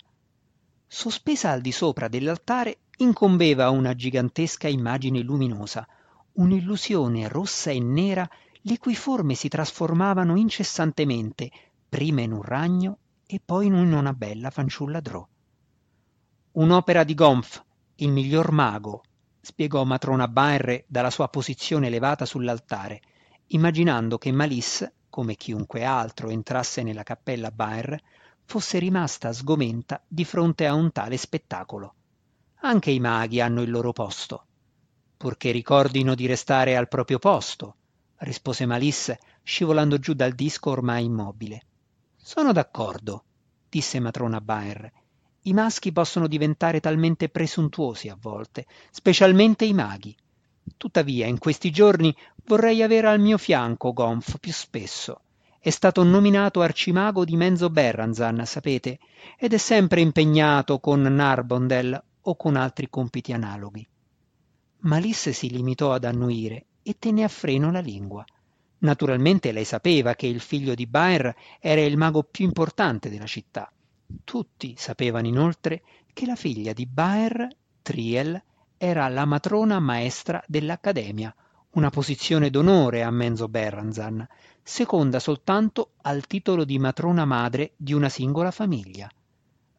Sospesa 0.86 1.50
al 1.50 1.60
di 1.60 1.72
sopra 1.72 2.08
dell'altare 2.08 2.78
incombeva 2.98 3.68
una 3.68 3.94
gigantesca 3.94 4.68
immagine 4.68 5.20
luminosa, 5.20 5.86
un'illusione 6.34 7.28
rossa 7.28 7.70
e 7.70 7.80
nera 7.80 8.26
le 8.62 8.78
cui 8.78 8.94
forme 8.94 9.34
si 9.34 9.48
trasformavano 9.48 10.36
incessantemente, 10.36 11.50
prima 11.88 12.22
in 12.22 12.32
un 12.32 12.42
ragno 12.42 12.98
e 13.26 13.40
poi 13.44 13.66
in 13.66 13.74
una 13.74 14.12
bella 14.14 14.50
fanciulla 14.50 15.00
drò. 15.00 15.26
Un'opera 16.52 17.02
di 17.02 17.14
Gompf, 17.14 17.62
il 17.96 18.10
miglior 18.10 18.50
mago, 18.50 19.02
spiegò 19.40 19.84
matrona 19.84 20.26
Baer 20.26 20.84
dalla 20.88 21.10
sua 21.10 21.28
posizione 21.28 21.86
elevata 21.86 22.24
sull'altare, 22.24 23.00
immaginando 23.48 24.18
che 24.18 24.32
Malisse, 24.32 24.94
come 25.08 25.36
chiunque 25.36 25.84
altro 25.84 26.28
entrasse 26.28 26.82
nella 26.82 27.04
cappella 27.04 27.52
Baer, 27.52 28.00
fosse 28.46 28.78
rimasta 28.78 29.32
sgomenta 29.32 30.02
di 30.08 30.24
fronte 30.24 30.66
a 30.66 30.74
un 30.74 30.90
tale 30.90 31.16
spettacolo. 31.16 31.94
Anche 32.62 32.90
i 32.90 32.98
maghi 32.98 33.40
hanno 33.40 33.62
il 33.62 33.70
loro 33.70 33.92
posto. 33.92 34.46
Purché 35.16 35.52
ricordino 35.52 36.16
di 36.16 36.26
restare 36.26 36.76
al 36.76 36.88
proprio 36.88 37.20
posto, 37.20 37.76
rispose 38.18 38.66
Malisse, 38.66 39.20
scivolando 39.44 39.98
giù 39.98 40.14
dal 40.14 40.32
disco 40.32 40.70
ormai 40.70 41.04
immobile. 41.04 41.62
Sono 42.16 42.52
d'accordo, 42.52 43.24
disse 43.68 44.00
matrona 44.00 44.40
Baer. 44.40 44.90
I 45.46 45.52
maschi 45.52 45.92
possono 45.92 46.26
diventare 46.26 46.80
talmente 46.80 47.28
presuntuosi 47.28 48.08
a 48.08 48.16
volte, 48.18 48.64
specialmente 48.90 49.66
i 49.66 49.74
maghi. 49.74 50.16
Tuttavia, 50.78 51.26
in 51.26 51.38
questi 51.38 51.70
giorni 51.70 52.16
vorrei 52.46 52.82
avere 52.82 53.08
al 53.08 53.20
mio 53.20 53.36
fianco 53.36 53.92
Gonf 53.92 54.38
più 54.38 54.52
spesso. 54.52 55.20
È 55.58 55.68
stato 55.68 56.02
nominato 56.02 56.62
arcimago 56.62 57.26
di 57.26 57.36
Menzo 57.36 57.68
Berranzan, 57.68 58.46
sapete, 58.46 58.98
ed 59.38 59.52
è 59.52 59.58
sempre 59.58 60.00
impegnato 60.00 60.80
con 60.80 61.02
Narbondel 61.02 62.02
o 62.22 62.36
con 62.36 62.56
altri 62.56 62.88
compiti 62.88 63.34
analoghi. 63.34 63.86
Malisse 64.80 65.34
si 65.34 65.50
limitò 65.50 65.92
ad 65.92 66.04
annuire 66.04 66.66
e 66.82 66.96
tenne 66.98 67.22
a 67.22 67.28
freno 67.28 67.70
la 67.70 67.80
lingua. 67.80 68.24
Naturalmente 68.78 69.52
lei 69.52 69.64
sapeva 69.64 70.14
che 70.14 70.26
il 70.26 70.40
figlio 70.40 70.74
di 70.74 70.86
Baer 70.86 71.34
era 71.60 71.82
il 71.82 71.98
mago 71.98 72.22
più 72.22 72.46
importante 72.46 73.10
della 73.10 73.26
città. 73.26 73.70
Tutti 74.22 74.74
sapevano 74.76 75.26
inoltre 75.26 75.82
che 76.12 76.26
la 76.26 76.36
figlia 76.36 76.72
di 76.72 76.86
Baer, 76.86 77.48
Triel, 77.82 78.40
era 78.76 79.08
la 79.08 79.24
matrona 79.24 79.80
maestra 79.80 80.42
dell'Accademia, 80.46 81.34
una 81.70 81.90
posizione 81.90 82.50
d'onore 82.50 83.02
a 83.02 83.10
Menzo 83.10 83.48
Berranzan, 83.48 84.26
seconda 84.62 85.18
soltanto 85.18 85.92
al 86.02 86.26
titolo 86.26 86.64
di 86.64 86.78
matrona 86.78 87.24
madre 87.24 87.72
di 87.76 87.92
una 87.92 88.08
singola 88.08 88.50
famiglia. 88.50 89.10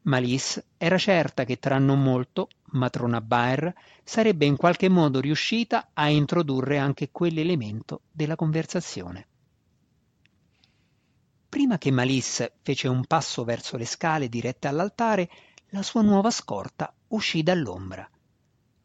Malice 0.03 0.65
era 0.77 0.97
certa 0.97 1.45
che 1.45 1.57
tra 1.57 1.79
non 1.79 2.01
molto 2.01 2.49
matrona 2.71 3.21
Baer 3.21 3.73
sarebbe 4.03 4.45
in 4.45 4.55
qualche 4.55 4.89
modo 4.89 5.19
riuscita 5.19 5.89
a 5.93 6.09
introdurre 6.09 6.77
anche 6.77 7.09
quell'elemento 7.11 8.01
della 8.11 8.35
conversazione. 8.35 9.27
Prima 11.55 11.77
che 11.77 11.89
Malice 11.89 12.57
fece 12.63 12.89
un 12.89 13.05
passo 13.05 13.45
verso 13.45 13.77
le 13.77 13.85
scale 13.85 14.27
dirette 14.27 14.67
all'altare, 14.67 15.29
la 15.69 15.83
sua 15.83 16.01
nuova 16.01 16.29
scorta 16.29 16.93
uscì 17.07 17.43
dall'ombra. 17.43 18.05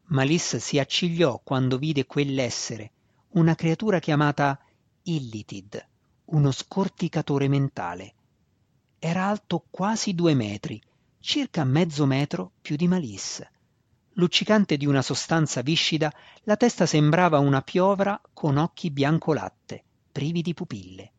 Malice 0.05 0.57
si 0.61 0.79
accigliò 0.79 1.41
quando 1.43 1.77
vide 1.77 2.05
quell'essere, 2.05 2.91
una 3.31 3.55
creatura 3.55 3.99
chiamata 3.99 4.57
Illitid, 5.03 5.85
uno 6.27 6.51
scorticatore 6.51 7.49
mentale. 7.49 8.13
Era 8.99 9.25
alto 9.25 9.65
quasi 9.69 10.15
due 10.15 10.33
metri, 10.33 10.81
circa 11.19 11.65
mezzo 11.65 12.05
metro 12.05 12.53
più 12.61 12.77
di 12.77 12.87
Malisse. 12.87 13.51
Luccicante 14.11 14.77
di 14.77 14.85
una 14.85 15.01
sostanza 15.01 15.59
viscida, 15.59 16.09
la 16.43 16.55
testa 16.55 16.85
sembrava 16.85 17.37
una 17.39 17.63
piovra 17.63 18.17
con 18.31 18.55
occhi 18.55 18.91
bianco 18.91 19.33
latte, 19.33 19.83
privi 20.09 20.41
di 20.41 20.53
pupille. 20.53 21.11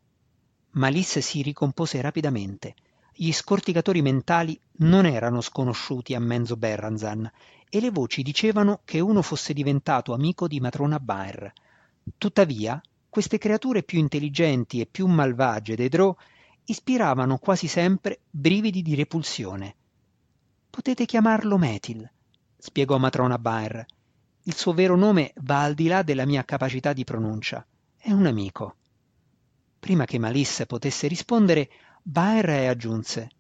Malisse 0.73 1.21
si 1.21 1.43
ricompose 1.43 2.01
rapidamente. 2.01 2.75
Gli 3.15 3.31
scorticatori 3.33 4.01
mentali 4.01 4.59
non 4.79 5.05
erano 5.05 5.43
sconosciuti 5.43 6.15
a 6.15 6.21
Menzo 6.21 6.57
Berranzan 6.57 7.31
e 7.69 7.81
le 7.81 7.91
voci 7.91 8.23
dicevano 8.23 8.81
che 8.85 8.99
uno 8.99 9.21
fosse 9.21 9.53
diventato 9.53 10.15
amico 10.15 10.49
di 10.49 10.61
matrona 10.61 10.99
Baer. 10.99 11.53
Tuttavia, 12.17 12.81
queste 13.09 13.37
creature 13.37 13.83
più 13.83 13.99
intelligenti 13.99 14.81
e 14.81 14.87
più 14.87 15.07
malvagie 15.07 15.77
dei 15.77 15.91
Drò 15.91 16.17
ispiravano 16.65 17.37
quasi 17.37 17.67
sempre 17.67 18.21
brividi 18.31 18.81
di 18.81 18.95
repulsione. 18.95 19.75
Potete 20.71 21.05
chiamarlo 21.05 21.59
Metil, 21.59 22.11
spiegò 22.57 22.97
matrona 22.97 23.39
Baer. 23.39 23.85
Il 24.45 24.55
suo 24.55 24.73
vero 24.73 24.97
nome 24.97 25.33
va 25.43 25.65
al 25.65 25.75
di 25.75 25.87
là 25.87 26.03
della 26.03 26.25
mia 26.25 26.45
capacità 26.45 26.95
di 26.95 27.05
pronuncia. 27.05 27.65
È 27.97 28.11
un 28.11 28.25
amico. 28.25 28.77
Prima 29.83 30.05
che 30.05 30.17
Malisse 30.17 30.67
potesse 30.67 31.09
rispondere, 31.09 31.69
Baer 32.05 32.69
aggiunse 32.69 33.31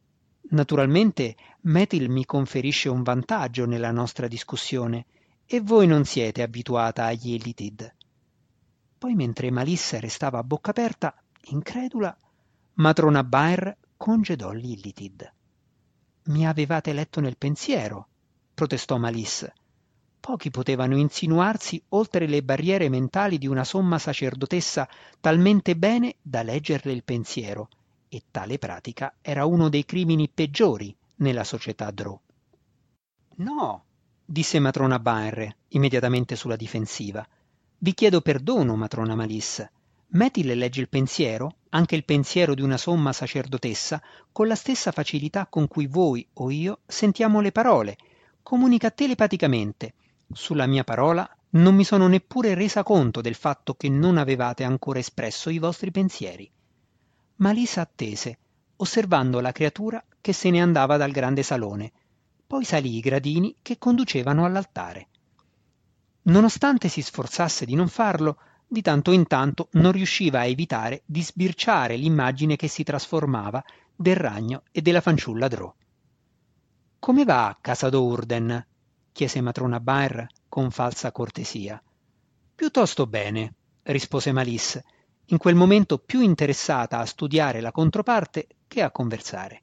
Naturalmente 0.50 1.36
Metil 1.60 2.10
mi 2.10 2.24
conferisce 2.24 2.88
un 2.88 3.04
vantaggio 3.04 3.64
nella 3.64 3.92
nostra 3.92 4.26
discussione 4.26 5.06
e 5.46 5.60
voi 5.60 5.86
non 5.86 6.04
siete 6.04 6.42
abituata 6.42 7.04
agli 7.04 7.34
Elitid. 7.34 7.94
Poi 8.98 9.14
mentre 9.14 9.52
Malissa 9.52 10.00
restava 10.00 10.38
a 10.38 10.42
bocca 10.42 10.70
aperta, 10.70 11.14
incredula, 11.42 12.12
matrona 12.74 13.22
Baer 13.22 13.78
congedò 13.96 14.50
Lillitid. 14.50 15.32
Mi 16.24 16.44
avevate 16.44 16.92
letto 16.92 17.20
nel 17.20 17.38
pensiero, 17.38 18.08
protestò 18.52 18.96
Malisse. 18.98 19.54
Pochi 20.22 20.52
potevano 20.52 20.96
insinuarsi 20.96 21.82
oltre 21.88 22.28
le 22.28 22.44
barriere 22.44 22.88
mentali 22.88 23.38
di 23.38 23.48
una 23.48 23.64
somma 23.64 23.98
sacerdotessa 23.98 24.88
talmente 25.18 25.74
bene 25.74 26.14
da 26.22 26.44
leggerle 26.44 26.92
il 26.92 27.02
pensiero, 27.02 27.68
e 28.08 28.22
tale 28.30 28.56
pratica 28.56 29.14
era 29.20 29.46
uno 29.46 29.68
dei 29.68 29.84
crimini 29.84 30.28
peggiori 30.32 30.94
nella 31.16 31.42
società 31.42 31.90
Drò. 31.90 32.16
No, 33.38 33.84
disse 34.24 34.60
matrona 34.60 35.00
Baer, 35.00 35.56
immediatamente 35.70 36.36
sulla 36.36 36.54
difensiva. 36.54 37.26
Vi 37.78 37.92
chiedo 37.92 38.20
perdono, 38.20 38.76
matrona 38.76 39.16
Malissa. 39.16 39.68
Metil 40.10 40.56
legge 40.56 40.80
il 40.80 40.88
pensiero, 40.88 41.56
anche 41.70 41.96
il 41.96 42.04
pensiero 42.04 42.54
di 42.54 42.62
una 42.62 42.76
somma 42.76 43.12
sacerdotessa, 43.12 44.00
con 44.30 44.46
la 44.46 44.54
stessa 44.54 44.92
facilità 44.92 45.46
con 45.46 45.66
cui 45.66 45.88
voi 45.88 46.24
o 46.34 46.48
io 46.52 46.78
sentiamo 46.86 47.40
le 47.40 47.50
parole. 47.50 47.96
Comunica 48.40 48.92
telepaticamente. 48.92 49.94
Sulla 50.32 50.66
mia 50.66 50.84
parola 50.84 51.28
non 51.50 51.74
mi 51.74 51.84
sono 51.84 52.06
neppure 52.08 52.54
resa 52.54 52.82
conto 52.82 53.20
del 53.20 53.34
fatto 53.34 53.74
che 53.74 53.88
non 53.88 54.16
avevate 54.16 54.64
ancora 54.64 54.98
espresso 54.98 55.50
i 55.50 55.58
vostri 55.58 55.90
pensieri. 55.90 56.50
Malisa 57.36 57.82
attese, 57.82 58.38
osservando 58.76 59.40
la 59.40 59.52
creatura 59.52 60.02
che 60.20 60.32
se 60.32 60.50
ne 60.50 60.62
andava 60.62 60.96
dal 60.96 61.10
grande 61.10 61.42
salone. 61.42 61.92
Poi 62.46 62.64
salì 62.64 62.96
i 62.96 63.00
gradini 63.00 63.56
che 63.60 63.78
conducevano 63.78 64.44
all'altare. 64.44 65.08
Nonostante 66.22 66.88
si 66.88 67.02
sforzasse 67.02 67.64
di 67.64 67.74
non 67.74 67.88
farlo, 67.88 68.38
di 68.66 68.80
tanto 68.80 69.12
in 69.12 69.26
tanto 69.26 69.68
non 69.72 69.92
riusciva 69.92 70.40
a 70.40 70.46
evitare 70.46 71.02
di 71.04 71.22
sbirciare 71.22 71.96
l'immagine 71.96 72.56
che 72.56 72.68
si 72.68 72.82
trasformava 72.84 73.62
del 73.94 74.16
ragno 74.16 74.62
e 74.70 74.80
della 74.80 75.00
fanciulla 75.00 75.48
Drò. 75.48 75.74
Come 76.98 77.24
va 77.24 77.48
a 77.48 77.58
casa 77.60 77.90
d'Urden? 77.90 78.66
Chiese 79.12 79.40
matrona 79.40 79.78
Baer 79.78 80.26
con 80.48 80.70
falsa 80.70 81.12
cortesia. 81.12 81.82
Piuttosto 82.54 83.06
bene, 83.06 83.54
rispose 83.82 84.32
Malisse. 84.32 84.84
in 85.26 85.38
quel 85.38 85.54
momento 85.54 85.98
più 85.98 86.20
interessata 86.20 86.98
a 86.98 87.06
studiare 87.06 87.60
la 87.60 87.72
controparte 87.72 88.48
che 88.66 88.82
a 88.82 88.90
conversare. 88.90 89.60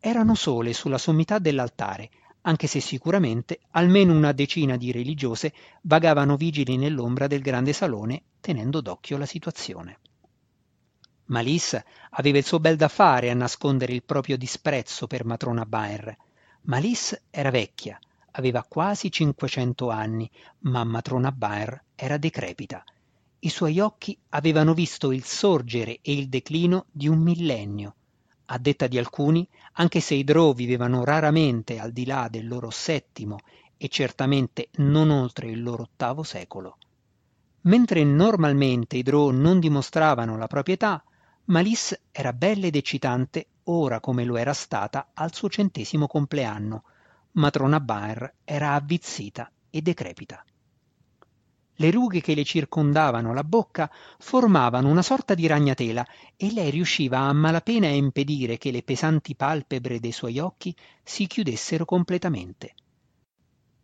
Erano 0.00 0.34
sole 0.34 0.72
sulla 0.72 0.98
sommità 0.98 1.38
dell'altare, 1.38 2.10
anche 2.42 2.66
se 2.66 2.80
sicuramente 2.80 3.60
almeno 3.70 4.12
una 4.12 4.32
decina 4.32 4.76
di 4.76 4.92
religiose 4.92 5.52
vagavano 5.82 6.36
vigili 6.36 6.76
nell'ombra 6.76 7.26
del 7.26 7.40
grande 7.40 7.72
salone 7.72 8.22
tenendo 8.40 8.80
d'occhio 8.80 9.16
la 9.16 9.26
situazione. 9.26 9.98
Malisse 11.26 11.84
aveva 12.10 12.38
il 12.38 12.44
suo 12.44 12.60
bel 12.60 12.76
da 12.76 12.88
fare 12.88 13.30
a 13.30 13.34
nascondere 13.34 13.94
il 13.94 14.02
proprio 14.02 14.36
disprezzo 14.36 15.06
per 15.06 15.24
matrona 15.24 15.64
Baer. 15.64 16.14
Malisse 16.62 17.22
era 17.30 17.50
vecchia, 17.50 17.98
aveva 18.36 18.64
quasi 18.64 19.10
cinquecento 19.10 19.90
anni, 19.90 20.30
ma 20.60 20.84
matrona 20.84 21.32
Baer 21.32 21.82
era 21.94 22.16
decrepita. 22.16 22.84
I 23.40 23.48
suoi 23.48 23.78
occhi 23.78 24.16
avevano 24.30 24.72
visto 24.72 25.12
il 25.12 25.24
sorgere 25.24 25.98
e 26.00 26.12
il 26.12 26.28
declino 26.28 26.86
di 26.90 27.08
un 27.08 27.18
millennio. 27.18 27.94
A 28.46 28.58
detta 28.58 28.86
di 28.86 28.98
alcuni, 28.98 29.46
anche 29.74 30.00
se 30.00 30.14
i 30.14 30.24
Drò 30.24 30.52
vivevano 30.52 31.04
raramente 31.04 31.78
al 31.78 31.92
di 31.92 32.06
là 32.06 32.28
del 32.30 32.46
loro 32.46 32.70
settimo 32.70 33.38
e 33.76 33.88
certamente 33.88 34.68
non 34.76 35.10
oltre 35.10 35.50
il 35.50 35.62
loro 35.62 35.82
ottavo 35.82 36.22
secolo. 36.22 36.78
Mentre 37.62 38.04
normalmente 38.04 38.96
i 38.96 39.02
Drò 39.02 39.30
non 39.30 39.60
dimostravano 39.60 40.36
la 40.36 40.46
propria 40.46 40.74
età, 40.74 41.04
Malice 41.46 42.00
era 42.10 42.32
bella 42.32 42.66
ed 42.66 42.76
eccitante 42.76 43.46
ora 43.64 44.00
come 44.00 44.24
lo 44.24 44.36
era 44.36 44.52
stata 44.52 45.10
al 45.14 45.34
suo 45.34 45.48
centesimo 45.48 46.06
compleanno. 46.06 46.84
Matrona 47.36 47.80
Baer 47.80 48.34
era 48.44 48.74
avvizzita 48.74 49.50
e 49.68 49.82
decrepita. 49.82 50.44
Le 51.78 51.90
rughe 51.90 52.20
che 52.20 52.34
le 52.34 52.44
circondavano 52.44 53.34
la 53.34 53.42
bocca 53.42 53.90
formavano 54.18 54.88
una 54.88 55.02
sorta 55.02 55.34
di 55.34 55.48
ragnatela 55.48 56.06
e 56.36 56.52
lei 56.52 56.70
riusciva 56.70 57.18
a 57.18 57.32
malapena 57.32 57.88
a 57.88 57.90
impedire 57.90 58.56
che 58.56 58.70
le 58.70 58.84
pesanti 58.84 59.34
palpebre 59.34 59.98
dei 59.98 60.12
suoi 60.12 60.38
occhi 60.38 60.76
si 61.02 61.26
chiudessero 61.26 61.84
completamente. 61.84 62.74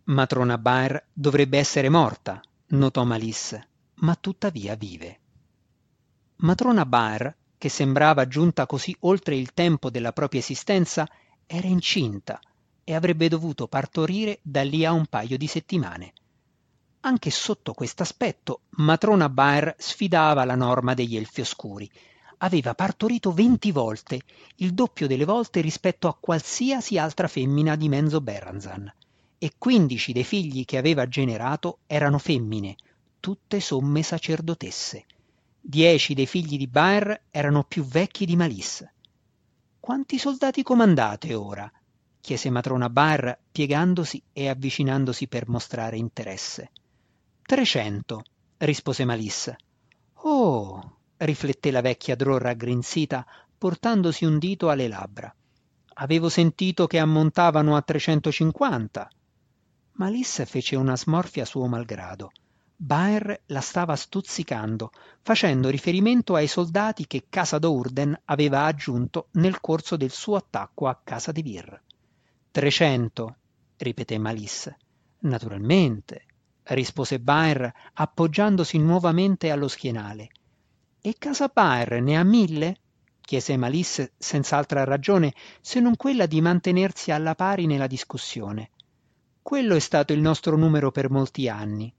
Matrona 0.04 0.56
Baer 0.56 1.08
dovrebbe 1.12 1.58
essere 1.58 1.88
morta, 1.88 2.40
notò 2.68 3.02
Malice, 3.02 3.68
ma 3.94 4.14
tuttavia 4.14 4.76
vive. 4.76 5.18
Matrona 6.36 6.86
Baer 6.86 7.36
che 7.58 7.68
sembrava 7.68 8.28
giunta 8.28 8.64
così 8.66 8.96
oltre 9.00 9.34
il 9.36 9.52
tempo 9.52 9.90
della 9.90 10.12
propria 10.12 10.40
esistenza, 10.40 11.06
era 11.46 11.66
incinta 11.66 12.40
e 12.90 12.94
avrebbe 12.94 13.28
dovuto 13.28 13.68
partorire 13.68 14.40
da 14.42 14.64
lì 14.64 14.84
a 14.84 14.90
un 14.90 15.06
paio 15.06 15.38
di 15.38 15.46
settimane. 15.46 16.12
Anche 17.02 17.30
sotto 17.30 17.72
quest'aspetto, 17.72 18.62
matrona 18.70 19.28
Baer 19.28 19.76
sfidava 19.78 20.42
la 20.44 20.56
norma 20.56 20.92
degli 20.92 21.16
elfi 21.16 21.40
oscuri. 21.40 21.88
Aveva 22.38 22.74
partorito 22.74 23.30
venti 23.30 23.70
volte, 23.70 24.20
il 24.56 24.74
doppio 24.74 25.06
delle 25.06 25.24
volte 25.24 25.60
rispetto 25.60 26.08
a 26.08 26.16
qualsiasi 26.18 26.98
altra 26.98 27.28
femmina 27.28 27.76
di 27.76 27.88
Menzo 27.88 28.20
Berranzan, 28.20 28.92
e 29.38 29.52
quindici 29.56 30.12
dei 30.12 30.24
figli 30.24 30.64
che 30.64 30.76
aveva 30.76 31.06
generato 31.06 31.78
erano 31.86 32.18
femmine, 32.18 32.74
tutte 33.20 33.60
somme 33.60 34.02
sacerdotesse. 34.02 35.04
Dieci 35.60 36.12
dei 36.12 36.26
figli 36.26 36.58
di 36.58 36.66
Baer 36.66 37.26
erano 37.30 37.62
più 37.62 37.84
vecchi 37.84 38.26
di 38.26 38.34
Malisse. 38.34 38.94
Quanti 39.78 40.18
soldati 40.18 40.64
comandate 40.64 41.34
ora? 41.34 41.70
Chiese 42.20 42.50
matrona 42.50 42.88
Baer 42.90 43.38
piegandosi 43.50 44.22
e 44.32 44.48
avvicinandosi 44.48 45.26
per 45.26 45.48
mostrare 45.48 45.96
interesse. 45.96 46.70
Trecento, 47.42 48.22
rispose 48.58 49.04
Malisse. 49.04 49.56
Oh, 50.22 50.98
rifletté 51.16 51.70
la 51.70 51.80
vecchia 51.80 52.14
Drò 52.14 52.38
raggrinzita, 52.38 53.26
portandosi 53.56 54.24
un 54.24 54.38
dito 54.38 54.68
alle 54.70 54.88
labbra. 54.88 55.34
Avevo 55.94 56.28
sentito 56.28 56.86
che 56.86 56.98
ammontavano 56.98 57.76
a 57.76 57.82
trecentocinquanta. 57.82 59.08
Malisse 59.92 60.46
fece 60.46 60.76
una 60.76 60.96
smorfia 60.96 61.44
suo 61.44 61.66
malgrado. 61.66 62.30
Baer 62.74 63.42
la 63.46 63.60
stava 63.60 63.94
stuzzicando, 63.94 64.90
facendo 65.20 65.68
riferimento 65.68 66.34
ai 66.34 66.46
soldati 66.46 67.06
che 67.06 67.26
Casa 67.28 67.58
d'Urden 67.58 68.18
aveva 68.24 68.64
aggiunto 68.64 69.28
nel 69.32 69.60
corso 69.60 69.96
del 69.96 70.10
suo 70.10 70.36
attacco 70.36 70.88
a 70.88 70.98
Casa 71.04 71.32
di 71.32 71.42
Vir. 71.42 71.82
Trecento, 72.52 73.36
ripeté 73.76 74.18
Malisse. 74.18 74.76
Naturalmente, 75.20 76.24
rispose 76.64 77.20
Baer 77.20 77.72
appoggiandosi 77.92 78.76
nuovamente 78.76 79.52
allo 79.52 79.68
schienale. 79.68 80.30
E 81.00 81.14
Casa 81.16 81.48
Baer 81.52 82.02
ne 82.02 82.18
ha 82.18 82.24
mille? 82.24 82.76
chiese 83.20 83.56
Malisse 83.56 84.14
senz'altra 84.18 84.82
ragione 84.82 85.32
se 85.60 85.78
non 85.78 85.94
quella 85.94 86.26
di 86.26 86.40
mantenersi 86.40 87.12
alla 87.12 87.36
pari 87.36 87.66
nella 87.66 87.86
discussione. 87.86 88.70
Quello 89.40 89.76
è 89.76 89.80
stato 89.80 90.12
il 90.12 90.20
nostro 90.20 90.56
numero 90.56 90.90
per 90.90 91.08
molti 91.08 91.48
anni. 91.48 91.94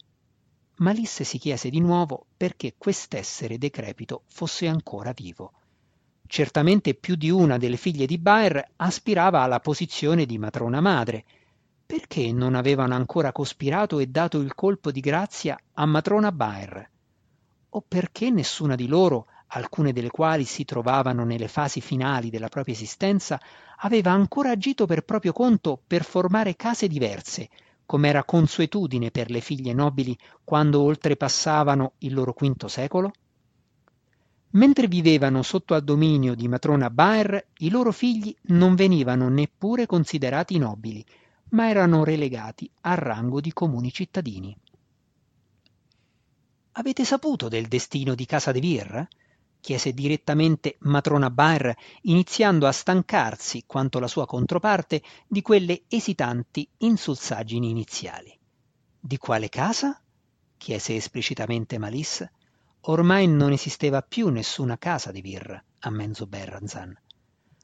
Malisse 0.79 1.23
si 1.23 1.37
chiese 1.37 1.69
di 1.69 1.79
nuovo 1.79 2.25
perché 2.35 2.75
quest'essere 2.77 3.57
decrepito 3.57 4.23
fosse 4.27 4.67
ancora 4.67 5.13
vivo. 5.13 5.53
Certamente 6.31 6.93
più 6.93 7.15
di 7.15 7.29
una 7.29 7.57
delle 7.57 7.75
figlie 7.75 8.05
di 8.05 8.17
Baer 8.17 8.65
aspirava 8.77 9.41
alla 9.41 9.59
posizione 9.59 10.25
di 10.25 10.37
matrona 10.37 10.79
madre. 10.79 11.25
Perché 11.85 12.31
non 12.31 12.55
avevano 12.55 12.95
ancora 12.95 13.33
cospirato 13.33 13.99
e 13.99 14.07
dato 14.07 14.39
il 14.39 14.55
colpo 14.55 14.91
di 14.91 15.01
grazia 15.01 15.59
a 15.73 15.85
matrona 15.85 16.31
Baer? 16.31 16.89
O 17.71 17.83
perché 17.85 18.29
nessuna 18.29 18.75
di 18.75 18.87
loro, 18.87 19.25
alcune 19.47 19.91
delle 19.91 20.09
quali 20.09 20.45
si 20.45 20.63
trovavano 20.63 21.25
nelle 21.25 21.49
fasi 21.49 21.81
finali 21.81 22.29
della 22.29 22.47
propria 22.47 22.75
esistenza, 22.75 23.37
aveva 23.79 24.11
ancora 24.11 24.51
agito 24.51 24.85
per 24.85 25.03
proprio 25.03 25.33
conto 25.33 25.81
per 25.85 26.05
formare 26.05 26.55
case 26.55 26.87
diverse, 26.87 27.49
come 27.85 28.07
era 28.07 28.23
consuetudine 28.23 29.11
per 29.11 29.29
le 29.29 29.41
figlie 29.41 29.73
nobili 29.73 30.17
quando 30.45 30.79
oltrepassavano 30.79 31.95
il 31.97 32.13
loro 32.13 32.31
quinto 32.31 32.69
secolo? 32.69 33.11
Mentre 34.51 34.87
vivevano 34.87 35.43
sotto 35.43 35.73
al 35.73 35.83
dominio 35.83 36.35
di 36.35 36.47
matrona 36.47 36.89
Baer, 36.89 37.47
i 37.59 37.69
loro 37.69 37.91
figli 37.91 38.35
non 38.43 38.75
venivano 38.75 39.29
neppure 39.29 39.85
considerati 39.85 40.57
nobili, 40.57 41.05
ma 41.49 41.69
erano 41.69 42.03
relegati 42.03 42.69
al 42.81 42.97
rango 42.97 43.39
di 43.39 43.53
comuni 43.53 43.91
cittadini. 43.91 44.55
Avete 46.73 47.05
saputo 47.05 47.47
del 47.47 47.67
destino 47.67 48.15
di 48.15 48.25
Casa 48.25 48.51
de 48.51 48.59
Vir? 48.59 49.07
chiese 49.61 49.93
direttamente 49.93 50.75
matrona 50.79 51.29
Baer, 51.29 51.73
iniziando 52.03 52.67
a 52.67 52.71
stancarsi, 52.71 53.63
quanto 53.67 53.99
la 53.99 54.07
sua 54.07 54.25
controparte, 54.25 55.01
di 55.27 55.41
quelle 55.41 55.83
esitanti 55.87 56.67
insulsaggini 56.77 57.69
iniziali. 57.69 58.37
Di 58.99 59.17
quale 59.17 59.49
casa? 59.49 60.01
chiese 60.57 60.95
esplicitamente 60.95 61.77
Malisse. 61.77 62.31
Ormai 62.85 63.27
non 63.27 63.51
esisteva 63.51 64.01
più 64.01 64.29
nessuna 64.29 64.75
casa 64.79 65.11
di 65.11 65.21
Vir 65.21 65.63
a 65.81 65.89
Menzo 65.91 66.25
Berranzan. 66.25 66.91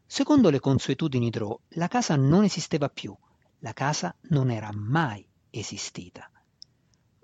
Secondo 0.06 0.52
le 0.52 0.60
consuetudini 0.60 1.32
Drò, 1.32 1.60
la 1.70 1.88
casa 1.88 2.16
non 2.16 2.44
esisteva 2.44 2.88
più, 2.88 3.18
la 3.60 3.74
casa 3.74 4.16
non 4.30 4.52
era 4.52 4.70
mai 4.72 5.28
esistita. 5.50 6.30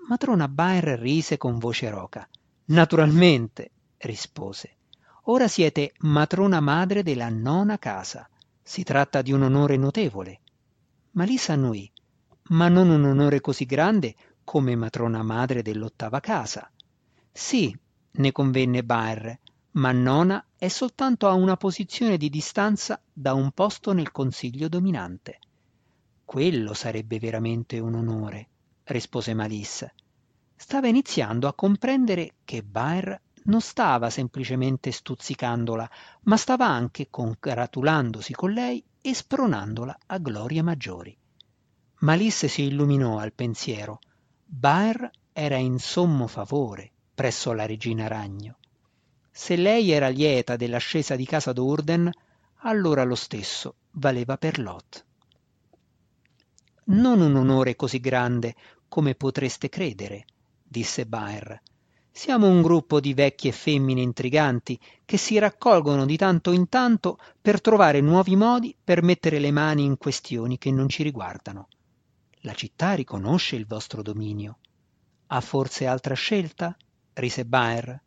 Matrona 0.07 0.47
Baer 0.47 0.99
rise 0.99 1.37
con 1.37 1.59
voce 1.59 1.91
roca. 1.91 2.27
Naturalmente, 2.65 3.71
rispose. 3.97 4.77
Ora 5.25 5.47
siete 5.47 5.93
matrona 5.99 6.59
madre 6.61 7.03
della 7.03 7.29
nona 7.29 7.77
casa. 7.77 8.27
Si 8.61 8.81
tratta 8.81 9.21
di 9.21 9.31
un 9.31 9.43
onore 9.43 9.77
notevole. 9.77 10.41
Malisa 11.11 11.53
annuì, 11.53 11.89
ma 12.49 12.69
non 12.69 12.89
un 12.89 13.03
onore 13.03 13.39
così 13.39 13.65
grande 13.65 14.15
come 14.43 14.75
matrona 14.75 15.21
madre 15.21 15.61
dell'ottava 15.61 16.19
casa. 16.19 16.67
Sì, 17.31 17.75
ne 18.15 18.31
convenne 18.31 18.83
Baer, 18.83 19.39
ma 19.71 19.91
nona 19.91 20.45
è 20.55 20.67
soltanto 20.67 21.27
a 21.27 21.33
una 21.33 21.57
posizione 21.57 22.17
di 22.17 22.29
distanza 22.29 23.01
da 23.11 23.33
un 23.33 23.51
posto 23.51 23.91
nel 23.91 24.11
consiglio 24.11 24.67
dominante. 24.67 25.39
Quello 26.23 26.73
sarebbe 26.73 27.17
veramente 27.17 27.79
un 27.79 27.95
onore, 27.95 28.47
rispose 28.83 29.33
Malisse. 29.33 29.95
Stava 30.55 30.87
iniziando 30.87 31.47
a 31.47 31.55
comprendere 31.55 32.35
che 32.45 32.61
Baer 32.61 33.19
non 33.45 33.61
stava 33.61 34.11
semplicemente 34.11 34.91
stuzzicandola, 34.91 35.89
ma 36.23 36.37
stava 36.37 36.67
anche 36.67 37.07
congratulandosi 37.09 38.33
con 38.33 38.51
lei 38.51 38.83
e 39.01 39.13
spronandola 39.13 39.97
a 40.05 40.17
glorie 40.19 40.61
maggiori. 40.61 41.17
Malisse 42.01 42.47
si 42.47 42.63
illuminò 42.63 43.17
al 43.17 43.33
pensiero. 43.33 43.99
Baer 44.45 45.09
era 45.33 45.57
in 45.57 45.79
sommo 45.79 46.27
favore 46.27 46.92
presso 47.13 47.53
la 47.53 47.65
regina 47.65 48.07
ragno. 48.07 48.57
Se 49.31 49.55
lei 49.55 49.91
era 49.91 50.09
lieta 50.09 50.55
dell'ascesa 50.55 51.15
di 51.15 51.25
casa 51.25 51.53
d'Urden, 51.53 52.09
allora 52.65 53.03
lo 53.03 53.15
stesso 53.15 53.75
valeva 53.91 54.37
per 54.37 54.59
Lot. 54.59 55.05
Non 56.85 57.21
un 57.21 57.35
onore 57.35 57.75
così 57.75 57.99
grande 57.99 58.55
come 58.87 59.15
potreste 59.15 59.69
credere, 59.69 60.25
disse 60.63 61.05
Baer, 61.05 61.61
Siamo 62.15 62.47
un 62.47 62.61
gruppo 62.61 62.99
di 62.99 63.15
vecchie 63.15 63.51
femmine 63.51 63.99
intriganti 63.99 64.79
che 65.03 65.17
si 65.17 65.39
raccolgono 65.39 66.05
di 66.05 66.15
tanto 66.15 66.51
in 66.51 66.69
tanto 66.69 67.17
per 67.41 67.59
trovare 67.59 68.01
nuovi 68.01 68.35
modi 68.35 68.75
per 68.81 69.01
mettere 69.01 69.39
le 69.39 69.49
mani 69.49 69.83
in 69.83 69.97
questioni 69.97 70.59
che 70.59 70.69
non 70.69 70.89
ci 70.89 71.01
riguardano. 71.01 71.69
La 72.41 72.53
città 72.53 72.93
riconosce 72.93 73.55
il 73.55 73.65
vostro 73.65 74.03
dominio. 74.03 74.59
Ha 75.27 75.41
forse 75.41 75.87
altra 75.87 76.13
scelta? 76.13 76.77
Rise 77.13 77.45
Baer. 77.45 78.01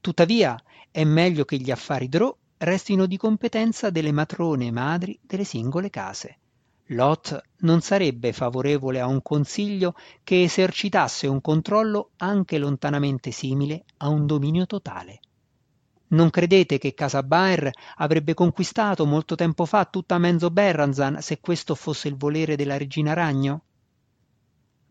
Tuttavia 0.00 0.60
è 0.90 1.04
meglio 1.04 1.44
che 1.44 1.56
gli 1.56 1.70
affari 1.70 2.08
Drò 2.08 2.34
restino 2.58 3.06
di 3.06 3.16
competenza 3.16 3.90
delle 3.90 4.12
matrone 4.12 4.70
madri 4.70 5.18
delle 5.22 5.44
singole 5.44 5.90
case. 5.90 6.38
Lot 6.86 7.40
non 7.58 7.80
sarebbe 7.80 8.32
favorevole 8.32 9.00
a 9.00 9.06
un 9.06 9.22
consiglio 9.22 9.94
che 10.22 10.42
esercitasse 10.42 11.26
un 11.26 11.40
controllo 11.40 12.10
anche 12.18 12.58
lontanamente 12.58 13.30
simile 13.30 13.84
a 13.98 14.08
un 14.08 14.26
dominio 14.26 14.66
totale. 14.66 15.20
Non 16.08 16.28
credete 16.28 16.78
che 16.78 16.92
Casa 16.92 17.22
Baer 17.22 17.70
avrebbe 17.96 18.34
conquistato 18.34 19.06
molto 19.06 19.34
tempo 19.34 19.64
fa 19.64 19.86
tutta 19.86 20.18
Menzo 20.18 20.50
Berranzan 20.50 21.22
se 21.22 21.40
questo 21.40 21.74
fosse 21.74 22.08
il 22.08 22.16
volere 22.16 22.54
della 22.54 22.76
regina 22.76 23.14
Ragno? 23.14 23.62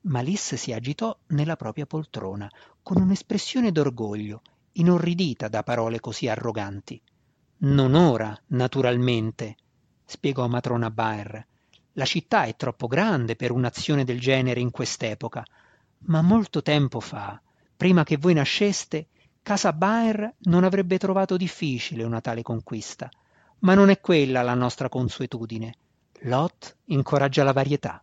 Malice 0.03 0.57
si 0.57 0.73
agitò 0.73 1.15
nella 1.27 1.55
propria 1.55 1.85
poltrona, 1.85 2.49
con 2.81 2.99
un'espressione 2.99 3.71
d'orgoglio, 3.71 4.41
inorridita 4.73 5.47
da 5.47 5.61
parole 5.61 5.99
così 5.99 6.27
arroganti. 6.27 6.99
Non 7.57 7.93
ora, 7.93 8.35
naturalmente, 8.47 9.55
spiegò 10.03 10.47
matrona 10.47 10.89
Baer. 10.89 11.45
La 11.93 12.05
città 12.05 12.45
è 12.45 12.55
troppo 12.55 12.87
grande 12.87 13.35
per 13.35 13.51
un'azione 13.51 14.03
del 14.03 14.19
genere 14.19 14.59
in 14.59 14.71
quest'epoca, 14.71 15.45
ma 16.05 16.21
molto 16.21 16.63
tempo 16.63 16.99
fa, 16.99 17.39
prima 17.77 18.03
che 18.03 18.17
voi 18.17 18.33
nasceste, 18.33 19.09
casa 19.43 19.71
Baer 19.71 20.33
non 20.45 20.63
avrebbe 20.63 20.97
trovato 20.97 21.37
difficile 21.37 22.03
una 22.03 22.21
tale 22.21 22.41
conquista. 22.41 23.07
Ma 23.59 23.75
non 23.75 23.91
è 23.91 23.99
quella 23.99 24.41
la 24.41 24.55
nostra 24.55 24.89
consuetudine. 24.89 25.75
Lot 26.21 26.77
incoraggia 26.85 27.43
la 27.43 27.53
varietà. 27.53 28.01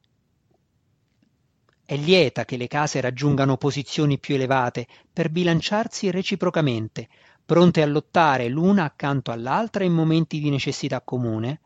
È 1.90 1.96
lieta 1.96 2.44
che 2.44 2.58
le 2.58 2.66
case 2.66 3.00
raggiungano 3.00 3.56
posizioni 3.56 4.18
più 4.18 4.34
elevate 4.34 4.86
per 5.10 5.30
bilanciarsi 5.30 6.10
reciprocamente, 6.10 7.08
pronte 7.46 7.80
a 7.80 7.86
lottare 7.86 8.50
l'una 8.50 8.84
accanto 8.84 9.30
all'altra 9.30 9.84
in 9.84 9.94
momenti 9.94 10.38
di 10.38 10.50
necessità 10.50 11.00
comune, 11.00 11.60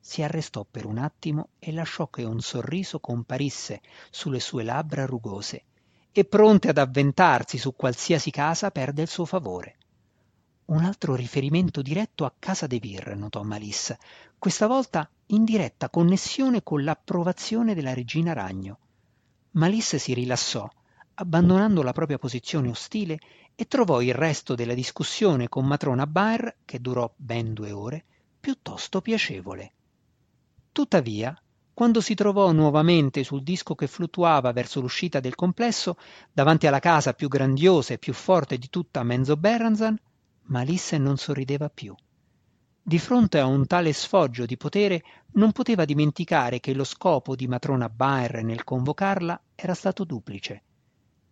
si 0.00 0.20
arrestò 0.20 0.66
per 0.68 0.84
un 0.84 0.98
attimo 0.98 1.50
e 1.60 1.70
lasciò 1.70 2.08
che 2.08 2.24
un 2.24 2.40
sorriso 2.40 2.98
comparisse 2.98 3.82
sulle 4.10 4.40
sue 4.40 4.64
labbra 4.64 5.06
rugose 5.06 5.62
e 6.10 6.24
pronte 6.24 6.68
ad 6.68 6.78
avventarsi 6.78 7.56
su 7.56 7.76
qualsiasi 7.76 8.32
casa 8.32 8.72
perde 8.72 9.02
il 9.02 9.08
suo 9.08 9.26
favore. 9.26 9.76
Un 10.64 10.82
altro 10.82 11.14
riferimento 11.14 11.82
diretto 11.82 12.24
a 12.24 12.34
casa 12.36 12.66
De 12.66 12.80
Vir, 12.80 13.14
notò 13.14 13.44
Malissa, 13.44 13.96
questa 14.36 14.66
volta 14.66 15.08
in 15.26 15.44
diretta 15.44 15.88
connessione 15.88 16.64
con 16.64 16.82
l'approvazione 16.82 17.76
della 17.76 17.94
regina 17.94 18.32
Ragno. 18.32 18.78
Malissa 19.52 19.98
si 19.98 20.14
rilassò, 20.14 20.68
abbandonando 21.14 21.82
la 21.82 21.92
propria 21.92 22.18
posizione 22.18 22.68
ostile, 22.68 23.18
e 23.54 23.66
trovò 23.66 24.00
il 24.00 24.14
resto 24.14 24.54
della 24.54 24.74
discussione 24.74 25.48
con 25.48 25.66
matrona 25.66 26.06
Baer, 26.06 26.56
che 26.64 26.80
durò 26.80 27.12
ben 27.16 27.52
due 27.52 27.70
ore, 27.70 28.04
piuttosto 28.40 29.02
piacevole. 29.02 29.72
Tuttavia, 30.72 31.36
quando 31.74 32.00
si 32.00 32.14
trovò 32.14 32.50
nuovamente 32.52 33.24
sul 33.24 33.42
disco 33.42 33.74
che 33.74 33.86
fluttuava 33.86 34.52
verso 34.52 34.80
l'uscita 34.80 35.20
del 35.20 35.34
complesso, 35.34 35.96
davanti 36.32 36.66
alla 36.66 36.80
casa 36.80 37.12
più 37.12 37.28
grandiosa 37.28 37.92
e 37.94 37.98
più 37.98 38.14
forte 38.14 38.56
di 38.56 38.68
tutta 38.70 39.02
Menzo 39.02 39.36
Berranzan, 39.36 39.98
Malisse 40.44 40.96
non 40.98 41.18
sorrideva 41.18 41.68
più. 41.68 41.94
Di 42.84 42.98
fronte 42.98 43.38
a 43.38 43.46
un 43.46 43.64
tale 43.68 43.92
sfoggio 43.92 44.44
di 44.44 44.56
potere 44.56 45.04
non 45.34 45.52
poteva 45.52 45.84
dimenticare 45.84 46.58
che 46.58 46.74
lo 46.74 46.82
scopo 46.82 47.36
di 47.36 47.46
matrona 47.46 47.88
Baer 47.88 48.42
nel 48.42 48.64
convocarla 48.64 49.40
era 49.54 49.72
stato 49.72 50.02
duplice. 50.02 50.62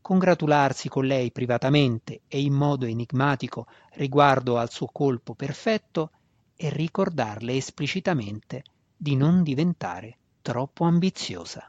Congratularsi 0.00 0.88
con 0.88 1.06
lei 1.06 1.32
privatamente 1.32 2.20
e 2.28 2.40
in 2.40 2.52
modo 2.52 2.86
enigmatico 2.86 3.66
riguardo 3.94 4.58
al 4.58 4.70
suo 4.70 4.86
colpo 4.92 5.34
perfetto 5.34 6.12
e 6.54 6.70
ricordarle 6.70 7.56
esplicitamente 7.56 8.62
di 8.96 9.16
non 9.16 9.42
diventare 9.42 10.18
troppo 10.42 10.84
ambiziosa. 10.84 11.68